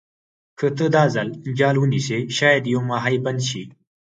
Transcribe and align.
که 0.57 0.67
ته 0.77 0.85
دا 0.95 1.03
ځل 1.15 1.27
جال 1.59 1.75
ونیسې 1.79 2.19
شاید 2.37 2.63
یو 2.73 2.81
ماهي 2.89 3.17
بند 3.25 3.41
شي. 3.49 3.63